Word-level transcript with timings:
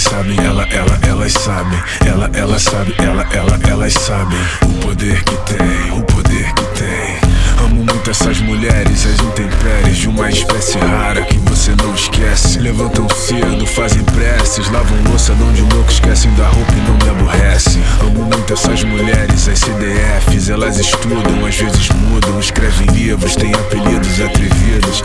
sabem, 0.00 0.38
ela, 0.38 0.66
ela, 0.70 0.98
elas 1.06 1.32
sabem. 1.34 1.78
Ela, 2.06 2.30
ela 2.32 2.58
sabe, 2.58 2.94
ela, 2.98 3.26
ela, 3.32 3.58
elas 3.68 3.92
sabem. 3.92 4.38
O 4.62 4.86
poder 4.86 5.22
que 5.22 5.36
tem, 5.52 5.98
o 5.98 6.02
poder 6.04 6.52
que 6.54 6.64
tem. 6.78 7.32
Amo 7.62 7.84
muito 7.84 8.10
essas 8.10 8.40
mulheres, 8.40 9.06
as 9.06 9.20
intempéries 9.20 9.98
de 9.98 10.08
uma 10.08 10.30
espécie 10.30 10.78
rara 10.78 11.22
que 11.22 11.36
você 11.38 11.74
não 11.82 11.94
esquece. 11.94 12.58
Levantam 12.58 13.06
cedo, 13.10 13.66
fazem 13.66 14.02
preces, 14.04 14.70
lavam 14.70 14.96
louça, 15.10 15.34
dão 15.34 15.52
de 15.52 15.60
louco, 15.60 15.90
esquecem 15.90 16.32
da 16.34 16.48
roupa 16.48 16.72
e 16.72 16.88
não 16.88 16.94
me 16.94 17.10
aborrecem. 17.10 17.82
Amo 18.00 18.24
muito 18.24 18.52
essas 18.52 18.82
mulheres, 18.84 19.48
as 19.48 19.58
CDFs, 19.58 20.48
elas 20.48 20.78
estudam, 20.78 21.44
às 21.46 21.56
vezes 21.56 21.88
mudam, 21.90 22.40
escrevem 22.40 22.86
livros, 22.88 23.36
têm 23.36 23.52
apelidos 23.54 24.20
atrevidos 24.20 25.02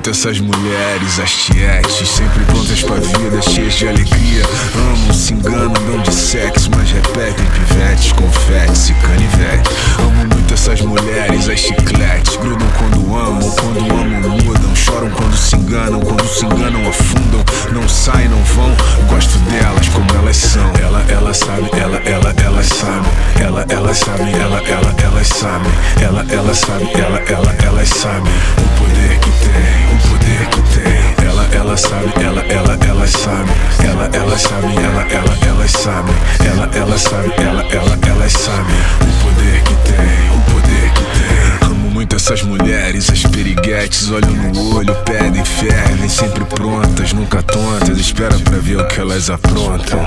muito 0.00 0.10
essas 0.10 0.40
mulheres, 0.40 1.20
as 1.20 1.30
tietes, 1.30 2.08
sempre 2.08 2.42
prontas 2.44 2.82
pra 2.82 2.94
vida, 2.94 3.42
cheias 3.42 3.74
de 3.74 3.86
alegria. 3.86 4.42
Amo, 4.74 5.12
se 5.12 5.34
enganam, 5.34 5.72
dão 5.72 5.98
de 5.98 6.14
sexo, 6.14 6.70
mas 6.74 6.90
repetem 6.90 7.44
pivetes, 7.44 8.10
confetes 8.12 8.88
e 8.88 8.94
canivetes. 8.94 9.72
Amo 9.98 10.34
muito 10.34 10.54
essas 10.54 10.80
mulheres, 10.80 11.50
as 11.50 11.58
chicletes. 11.58 12.36
Grudam 12.36 12.68
quando 12.78 13.14
amam, 13.14 13.50
quando 13.50 13.80
amam 13.92 14.38
mudam. 14.44 14.74
Choram 14.74 15.10
quando 15.10 15.36
se 15.36 15.56
enganam, 15.56 16.00
quando 16.00 16.26
se 16.26 16.46
enganam 16.46 16.88
afundam. 16.88 17.44
Não 17.72 17.88
saem, 17.88 18.28
não 18.28 18.42
vão. 18.42 18.74
Gosto 19.08 19.38
delas 19.50 19.88
como 19.88 20.06
elas 20.18 20.36
são. 20.36 20.72
Ela, 20.80 21.04
ela 21.10 21.34
sabe, 21.34 21.68
ela, 21.78 21.98
ela, 22.04 22.34
elas 22.42 22.66
sabem. 22.66 23.12
Ela, 23.38 23.66
elas 23.68 23.98
sabem, 23.98 24.32
ela, 24.34 24.62
ela, 24.66 24.94
elas 25.20 25.28
sabem. 25.28 25.72
Ela, 26.00 26.24
ela 26.30 26.54
sabe, 26.54 26.90
ela, 26.94 27.18
ela, 27.28 27.54
elas 27.62 27.88
sabem. 27.88 28.32
O 28.56 28.78
poder 28.78 29.18
que 29.18 29.30
tem, 29.30 29.84
o 29.92 30.08
poder 30.08 30.46
que 30.48 30.62
tem. 30.80 31.26
Ela, 31.26 31.46
ela 31.52 31.76
sabe, 31.76 32.12
ela, 32.24 32.40
ela, 32.42 32.78
elas 32.88 33.10
sabem. 33.10 33.54
Ela, 33.84 34.10
ela 34.14 34.38
sabe, 34.38 34.74
ela, 34.76 35.06
ela, 35.10 35.38
elas 35.46 35.70
sabem. 35.72 36.14
Ela, 36.40 36.70
ela 36.74 36.98
sabe, 36.98 37.34
ela, 37.36 37.62
ela, 37.70 37.98
elas 38.06 38.32
sabem. 38.32 38.76
O 39.00 39.24
poder 39.24 39.62
que 39.62 39.74
tem, 39.74 40.30
o 40.36 40.40
poder 40.52 40.90
que 40.94 41.04
tem. 41.04 41.68
Amo 41.68 41.90
muito 41.90 42.16
essas 42.16 42.42
mulheres, 42.42 43.10
as 43.10 43.22
periguetes, 43.24 44.10
olham 44.10 44.30
no 44.30 44.76
olho, 44.76 44.94
pedem, 45.04 45.44
fervem, 45.44 46.08
sempre 46.08 46.44
prontas, 46.46 47.12
nunca 47.12 47.42
tontas. 47.42 47.98
Espera 47.98 48.38
pra 48.38 48.56
ver 48.58 48.78
o 48.78 48.88
que 48.88 49.00
elas 49.00 49.28
aprontam. 49.28 50.00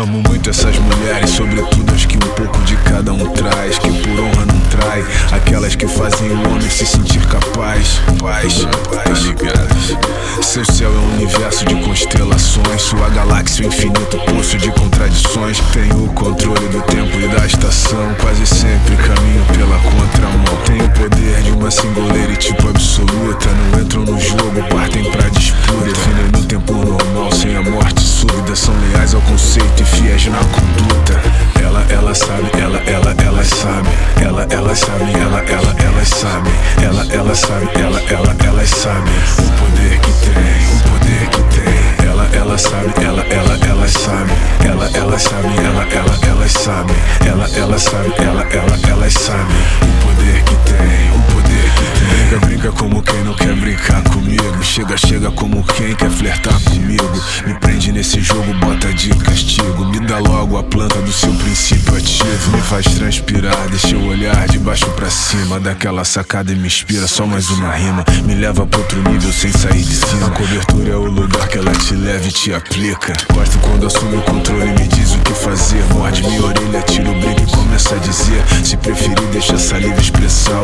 Amo 0.00 0.22
muito 0.26 0.48
essas 0.48 0.78
mulheres, 0.78 1.28
sobretudo 1.28 1.94
as 1.94 2.06
que 2.06 2.16
um 2.16 2.30
pouco 2.30 2.58
de 2.62 2.74
cada 2.78 3.12
um 3.12 3.30
traz, 3.32 3.78
que 3.78 3.92
por 3.92 4.18
honra 4.18 4.46
não 4.46 4.58
trai, 4.70 5.04
aquelas 5.30 5.76
que 5.76 5.86
fazem 5.86 6.30
o 6.30 6.48
homem 6.48 6.70
se 6.70 6.86
sentir 6.86 7.20
capaz. 7.26 8.00
Paz, 8.18 8.66
paz. 8.88 9.20
Seu 10.42 10.64
céu 10.64 10.90
é 10.90 10.98
um 10.98 11.14
universo 11.16 11.66
de 11.66 11.74
constelações, 11.84 12.80
sua 12.80 13.10
galáxia 13.10 13.66
um 13.66 13.68
infinito 13.68 14.16
poço 14.24 14.56
de 14.56 14.70
contradições. 14.70 15.60
Tenho 15.70 16.04
o 16.06 16.08
controle 16.14 16.68
do 16.68 16.80
tempo 16.80 17.20
e 17.20 17.28
da 17.28 17.44
estação, 17.44 18.14
quase 18.22 18.46
sempre 18.46 18.96
caminho 18.96 19.44
pela 19.52 19.78
contramão. 19.80 20.29
Sabem. 33.70 33.92
Ela, 34.26 34.46
elas 34.50 34.78
sabem, 34.78 35.14
ela, 35.14 35.38
ela, 35.44 35.76
elas 35.84 36.08
sabem. 36.08 36.52
Ela, 36.82 37.06
ela 37.12 37.34
sabe, 37.34 37.68
ela, 37.78 38.00
ela, 38.08 38.36
elas 38.44 38.70
sabem. 38.70 39.14
O 39.38 39.50
poder 39.60 40.00
que 40.00 40.12
tem, 40.12 40.60
o 40.74 40.80
poder 40.90 41.28
que 41.30 41.42
tem. 41.54 42.08
Ela, 42.08 42.28
ela 42.34 42.58
sabe, 42.58 42.92
ela, 43.02 43.22
ela, 43.22 43.58
elas 43.68 43.92
sabem. 43.92 44.36
Ela, 44.64 44.90
ela 44.94 45.18
sabe, 45.18 45.48
ela, 45.64 45.86
ela, 45.92 46.18
elas 46.28 46.52
sabem. 46.52 46.96
Ela, 47.26 47.48
ela 47.56 47.78
sabe, 47.78 48.14
ela, 48.18 48.42
ela, 48.50 48.78
elas 48.88 49.12
sabem. 49.14 49.56
O 49.82 50.06
poder 50.06 50.42
que 50.44 50.56
tem, 50.70 51.10
o 51.14 51.22
poder 51.32 51.70
que 51.76 51.98
tem. 51.98 52.10
Brinca, 52.10 52.46
brinca 52.46 52.72
como 52.72 53.02
quem 53.02 53.24
não 53.24 53.34
quer 53.34 53.54
brincar 53.54 54.02
comigo. 54.04 54.62
Chega, 54.62 54.96
chega 54.96 55.30
como 55.30 55.62
quem 55.64 55.94
quer 55.94 56.10
flertar. 56.10 56.54
Me 57.46 57.54
prende 57.54 57.92
nesse 57.92 58.20
jogo, 58.20 58.52
bota 58.54 58.92
de 58.92 59.10
castigo. 59.10 59.84
Me 59.86 60.00
dá 60.00 60.18
logo 60.18 60.58
a 60.58 60.62
planta 60.62 61.00
do 61.02 61.12
seu 61.12 61.32
princípio 61.34 61.96
ativo. 61.96 62.50
Me 62.52 62.60
faz 62.62 62.84
transpirar, 62.86 63.68
deixa 63.68 63.94
eu 63.94 64.04
olhar 64.04 64.46
de 64.48 64.58
baixo 64.58 64.86
pra 64.90 65.10
cima. 65.10 65.58
Daquela 65.58 66.04
sacada 66.04 66.52
e 66.52 66.56
me 66.56 66.66
inspira, 66.66 67.06
só 67.06 67.26
mais 67.26 67.48
uma 67.50 67.72
rima. 67.72 68.04
Me 68.24 68.34
leva 68.34 68.66
pra 68.66 68.80
outro 68.80 69.02
nível 69.10 69.32
sem 69.32 69.52
sair 69.52 69.82
de 69.82 69.94
cima. 69.94 70.26
A 70.26 70.30
cobertura 70.30 70.90
é 70.90 70.96
o 70.96 71.06
lugar 71.06 71.48
que 71.48 71.58
ela 71.58 71.72
te 71.72 71.94
leva 71.94 72.26
e 72.26 72.32
te 72.32 72.52
aplica. 72.52 73.14
Gosto 73.32 73.58
quando 73.58 73.86
assume 73.86 74.16
o 74.16 74.22
controle 74.22 74.66
e 74.66 74.80
me 74.80 74.88
diz 74.88 75.12
o 75.12 75.18
que 75.18 75.32
fazer. 75.32 75.82
Morde 75.94 76.22
minha 76.22 76.42
orelha, 76.42 76.82
tira 76.82 77.10
o 77.10 77.14
brinco 77.20 77.42
e 77.42 77.46
começa 77.46 77.94
a 77.94 77.98
dizer. 77.98 78.44
Se 78.64 78.76
preferir, 78.76 79.26
deixa 79.32 79.54
a 79.54 79.58
saliva 79.58 80.00
expressar 80.00 80.60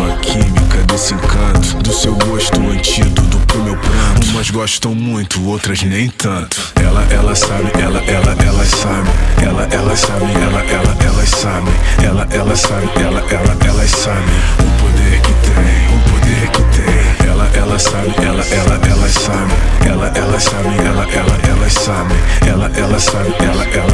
seu 0.00 0.08
cheiro 0.08 0.12
a 0.12 0.16
química 0.16 0.78
desse 0.86 1.14
encanto. 1.14 1.76
Do 1.82 1.92
seu 1.92 2.14
gosto 2.14 2.60
o 2.60 2.70
antídoto 2.70 3.38
pro 3.46 3.62
meu 3.62 3.76
pranto. 3.76 4.30
Umas 4.30 4.50
gostam 4.50 4.94
muito, 4.94 5.44
outras 5.46 5.82
nem 5.82 6.08
tanto. 6.08 6.72
Ela, 6.76 7.06
ela 7.10 7.34
sabe, 7.34 7.70
ela, 7.78 8.00
ela, 8.04 8.36
elas 8.44 8.68
sabem. 8.68 9.12
Ela, 9.42 9.68
ela 9.70 9.96
sabe, 9.96 10.24
ela, 10.24 10.64
ela, 10.64 10.96
elas 11.04 11.28
sabem. 11.28 11.74
Ela, 12.02 12.28
ela 12.30 12.56
sabe, 12.56 12.90
ela, 12.96 13.20
ela, 13.30 13.56
elas 13.66 13.90
sabem. 13.90 14.24
O 14.58 14.82
poder 14.82 15.20
que 15.20 15.32
tem, 15.44 15.96
o 15.96 16.10
poder 16.10 16.50
que 16.50 16.62
tem. 16.76 17.28
Ela, 17.28 17.50
ela 17.54 17.78
sabe, 17.78 18.14
ela, 18.18 18.44
ela, 18.44 18.80
elas 18.88 19.12
sabem. 19.12 19.56
Ela, 19.86 20.12
ela 20.14 20.40
sabe, 20.40 20.76
ela, 20.78 21.08
ela, 21.10 21.38
elas 21.48 21.72
sabem. 21.72 22.16
Ela, 22.46 22.70
ela 22.76 22.98
sabe, 22.98 23.34
ela, 23.40 23.64
ela, 23.64 23.90